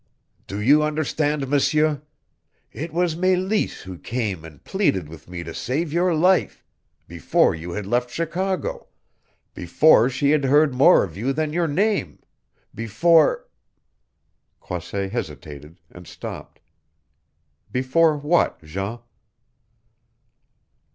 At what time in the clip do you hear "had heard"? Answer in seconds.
10.31-10.73